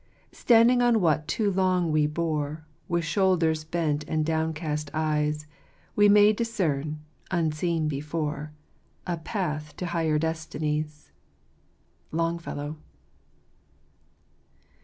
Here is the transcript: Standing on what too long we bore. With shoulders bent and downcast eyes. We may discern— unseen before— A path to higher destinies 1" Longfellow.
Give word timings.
Standing 0.31 0.81
on 0.81 0.99
what 0.99 1.27
too 1.27 1.51
long 1.51 1.91
we 1.91 2.07
bore. 2.07 2.65
With 2.87 3.05
shoulders 3.05 3.63
bent 3.63 4.03
and 4.07 4.25
downcast 4.25 4.89
eyes. 4.95 5.45
We 5.95 6.09
may 6.09 6.33
discern— 6.33 7.01
unseen 7.29 7.87
before— 7.87 8.51
A 9.05 9.17
path 9.17 9.77
to 9.77 9.85
higher 9.85 10.17
destinies 10.17 11.11
1" 12.09 12.17
Longfellow. 12.17 12.77